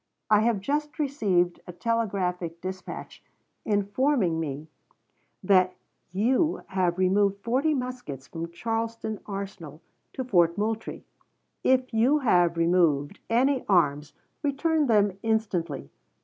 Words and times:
I 0.31 0.39
have 0.39 0.61
just 0.61 0.97
received 0.97 1.59
a 1.67 1.71
telegraphic 1.71 2.59
dispatch 2.59 3.23
informing 3.65 4.39
me 4.39 4.67
that 5.43 5.75
you 6.11 6.61
have 6.69 6.97
removed 6.97 7.43
forty 7.43 7.75
muskets 7.75 8.25
from 8.25 8.51
Charleston 8.51 9.19
arsenal 9.27 9.79
to 10.13 10.23
Fort 10.23 10.57
Moultrie. 10.57 11.03
If 11.63 11.93
you 11.93 12.17
have 12.17 12.57
removed 12.57 13.19
any 13.29 13.63
arms 13.69 14.13
return 14.41 14.87
them 14.87 15.19
instantly. 15.21 15.91